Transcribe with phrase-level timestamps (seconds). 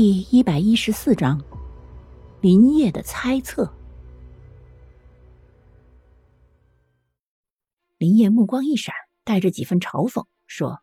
[0.00, 1.42] 第一百一十四章，
[2.40, 3.68] 林业的猜测。
[7.98, 10.78] 林业目光一闪，带着几分嘲讽说：“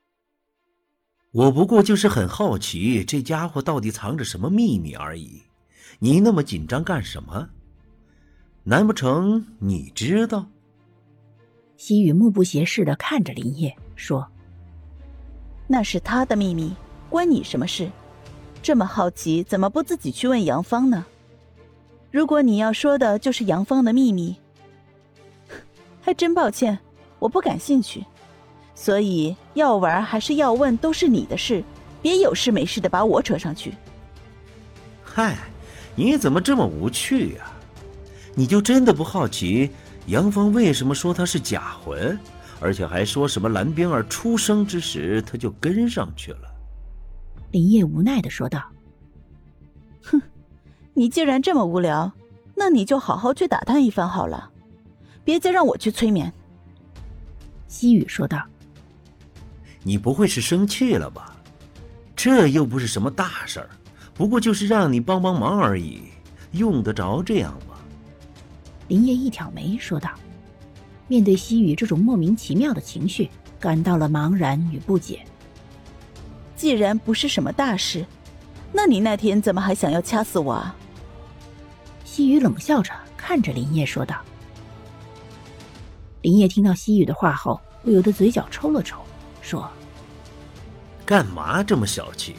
[1.32, 5.44] 我不过就是很好奇，这家伙到底藏着什么秘密而已。
[6.00, 7.50] 你那么紧张干什么？
[8.66, 10.46] 难不成你知道？”
[11.78, 14.30] 西雨目不斜视的看着林业，说
[15.68, 16.76] ：“那是他的秘密，
[17.10, 17.90] 关你什么事？”
[18.66, 21.06] 这么好奇，怎么不自己去问杨芳呢？
[22.10, 24.36] 如果你要说的就是杨芳的秘密，
[26.02, 26.76] 还真抱歉，
[27.20, 28.04] 我不感兴趣。
[28.74, 31.64] 所以要玩还是要问，都是你的事，
[32.02, 33.72] 别有事没事的把我扯上去。
[35.04, 35.38] 嗨，
[35.96, 37.46] 你怎么这么无趣呀？
[38.34, 39.70] 你就真的不好奇
[40.08, 42.18] 杨芳为什么说他是假魂，
[42.60, 46.55] 而且还说什么蓝冰儿出生之时他就跟上去了？
[47.56, 48.62] 林业无奈的说道
[50.04, 50.22] ：“哼，
[50.94, 52.12] 你既然这么无聊，
[52.54, 54.52] 那你就好好去打探一番好了，
[55.24, 56.34] 别再让我去催眠。”
[57.66, 58.46] 西雨说道
[59.84, 61.34] ：“你不会是生气了吧？
[62.14, 63.70] 这又不是什么大事儿，
[64.14, 66.02] 不过就是让你帮帮忙而已，
[66.52, 67.78] 用得着这样吗？”
[68.90, 70.10] 林业一挑眉说道
[71.08, 73.30] ：“面对西雨这种莫名其妙的情绪，
[73.62, 75.26] 感到了茫然与不解。”
[76.56, 78.06] 既然不是什么大事，
[78.72, 80.76] 那你那天怎么还想要掐死我啊？
[82.04, 84.16] 西雨冷笑着看着林叶说道。
[86.22, 89.00] 林叶听到西雨的话后，不由得嘴角抽了抽，
[89.42, 89.70] 说
[91.06, 92.36] ：“干嘛这么小气？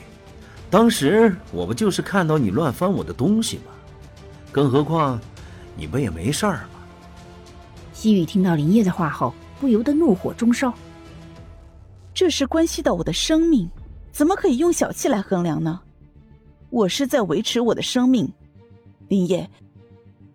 [0.70, 3.72] 当时我不就是看到你乱翻我的东西吗？
[4.50, 5.20] 更何况，
[5.76, 6.70] 你不也没事儿吗？”
[7.92, 10.72] 西雨听到林叶的话后，不由得怒火中烧。
[12.12, 13.70] 这是关系到我的生命。
[14.16, 15.78] 怎么可以用小气来衡量呢？
[16.70, 18.26] 我是在维持我的生命，
[19.08, 19.46] 林叶，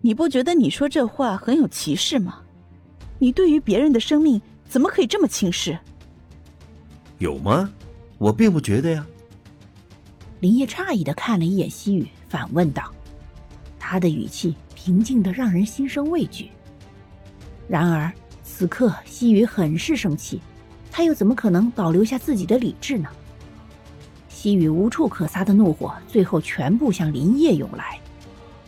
[0.01, 2.43] 你不觉得你说这话很有歧视吗？
[3.17, 5.75] 你对于别人的生命怎么可以这么轻视？
[7.17, 7.73] 有吗？
[8.19, 9.03] 我并不觉得呀。
[10.41, 12.83] 林叶诧异的看了一眼西雨，反问道，
[13.79, 16.51] 他的语气平静的让人心生畏惧。
[17.67, 18.13] 然而
[18.43, 20.39] 此刻西雨很是生气，
[20.91, 23.09] 他又怎么可能保留下自己的理智呢？
[24.41, 27.99] 西雨无处可撒的怒火，最后全部向林业涌来，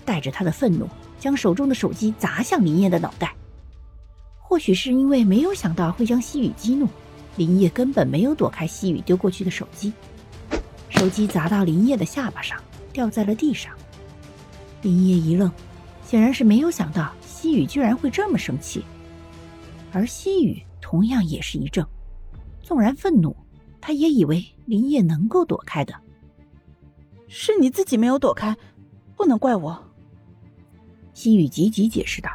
[0.05, 0.87] 带着他的愤怒，
[1.19, 3.33] 将手中的手机砸向林业的脑袋。
[4.37, 6.87] 或许是因为没有想到会将西雨激怒，
[7.37, 9.91] 林业根本没有躲开西雨丢过去的手机，
[10.89, 12.55] 手机砸到林业的下巴上，
[12.91, 13.73] 掉在了地上。
[14.83, 15.51] 林业一愣，
[16.05, 18.85] 显然是没有想到西雨居然会这么生气，
[19.91, 21.83] 而西雨同样也是一怔，
[22.61, 23.35] 纵然愤怒。
[23.85, 25.93] 他也以为林业能够躲开的，
[27.27, 28.55] 是你自己没有躲开，
[29.17, 29.77] 不能怪我。
[31.13, 32.31] 西雨急急解释道，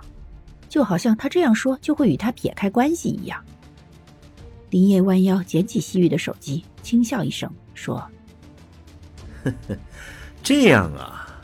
[0.69, 3.42] 就好像他这样说就会与他撇开关系一样。
[4.69, 7.97] 林业弯腰捡起西雨的手机，轻笑一声说
[9.42, 9.76] ：“呵呵，
[10.42, 11.41] 这样啊。”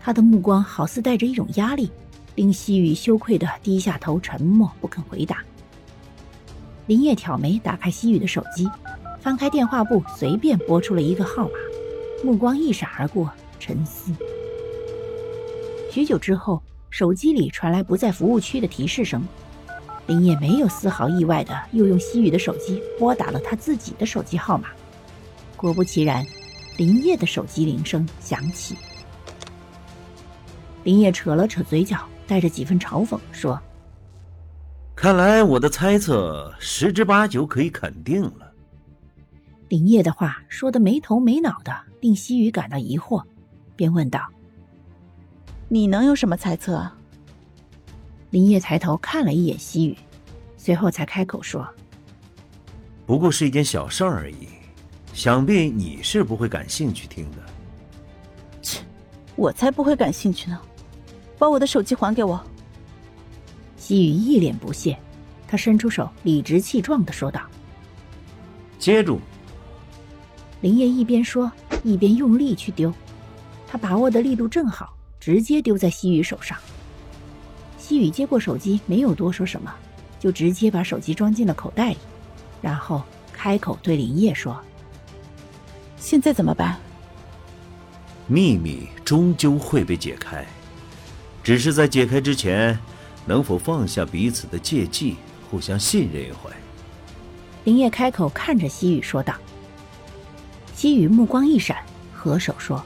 [0.00, 1.90] 他的目光好似带着一种压力，
[2.36, 5.42] 令西雨羞愧的低下头，沉默不肯回答。
[6.86, 8.70] 林业挑眉，打开西雨的手机。
[9.20, 11.54] 翻开电话簿，随便拨出了一个号码，
[12.24, 14.12] 目光一闪而过，沉思。
[15.90, 19.22] 许久之后，手机里传来不在服务区的提示声。
[20.06, 24.68] 林业没有丝毫意外的，又用西雨的手机拨打了他自己的手机号码。
[25.56, 26.24] 果不其然，
[26.78, 28.76] 林业的手机铃声响起。
[30.84, 33.60] 林业扯了扯嘴角，带着几分嘲讽说
[34.96, 38.47] ：“看来我的猜测十之八九可以肯定了。”
[39.68, 43.22] 林业的话说的没头没脑的，令西雨感到疑惑，
[43.76, 44.20] 便问道
[45.68, 46.96] ：“你能有什么猜测？”啊？”
[48.30, 49.96] 林业抬头看了一眼西雨，
[50.56, 51.68] 随后才开口说
[53.04, 54.48] ：“不过是一件小事而已，
[55.12, 57.38] 想必你是不会感兴趣听的。
[58.62, 58.82] ”“切，
[59.36, 60.58] 我才不会感兴趣呢！
[61.38, 62.42] 把我的手机还给我。”
[63.76, 64.98] 西雨一脸不屑，
[65.46, 67.42] 他伸出手，理直气壮的说道
[68.78, 69.20] ：“接住！”
[70.60, 71.50] 林业一边说，
[71.84, 72.92] 一边用力去丢，
[73.66, 76.58] 他把握的力度正好，直接丢在西雨手上。
[77.78, 79.72] 西雨接过手机，没有多说什么，
[80.18, 81.98] 就直接把手机装进了口袋里，
[82.60, 83.02] 然后
[83.32, 84.60] 开口对林业说
[85.96, 86.76] ：“现在怎么办？”
[88.26, 90.44] 秘密终究会被解开，
[91.42, 92.76] 只是在解开之前，
[93.24, 95.16] 能否放下彼此的芥蒂，
[95.48, 96.50] 互相信任一回？
[97.64, 99.34] 林业开口看着西雨说道。
[100.78, 101.84] 姬雨目光一闪，
[102.14, 102.80] 合手说：“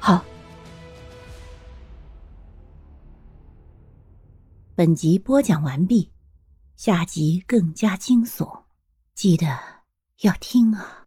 [0.00, 0.24] 好。
[4.74, 6.10] 本集播讲完毕，
[6.74, 8.62] 下集更加惊悚，
[9.14, 9.46] 记得
[10.22, 11.05] 要听啊！